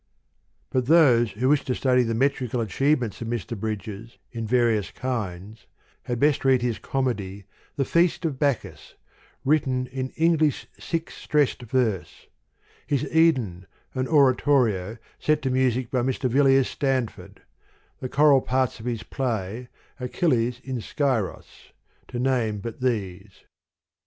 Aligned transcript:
But 0.71 0.87
those, 0.87 1.29
who 1.33 1.47
wish 1.49 1.63
to 1.65 1.75
study 1.75 2.01
the 2.01 2.15
met 2.15 2.33
rical 2.37 2.63
achievements 2.63 3.21
of 3.21 3.27
Mr. 3.27 3.55
Bridges, 3.55 4.17
in 4.31 4.47
va 4.47 4.55
rious 4.61 4.91
kinds, 4.91 5.67
had 6.05 6.19
best 6.19 6.43
read 6.43 6.63
his 6.63 6.79
comedy, 6.79 7.45
The 7.75 7.85
Feast 7.85 8.25
of 8.25 8.39
Bacchus, 8.39 8.95
written 9.45 9.85
in" 9.85 10.09
English 10.27 10.65
six 10.79 11.13
stressed 11.13 11.61
verse"; 11.61 12.25
his 12.91 13.03
Eden, 13.13 13.67
an 13.93 14.07
Oratorio, 14.07 14.97
set 15.19 15.43
to 15.43 15.51
music 15.51 15.91
by 15.91 16.01
Mr. 16.01 16.27
Villiers 16.27 16.67
Stanford; 16.67 17.43
the 17.99 18.09
choral 18.09 18.41
parts 18.41 18.79
of 18.79 18.87
his 18.87 19.03
play, 19.03 19.67
Achilles 19.99 20.59
in 20.63 20.81
Scyros; 20.81 21.73
to 22.07 22.17
name 22.17 22.57
but 22.57 22.81
these. 22.81 23.43